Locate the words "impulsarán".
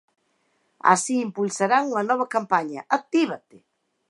1.27-1.83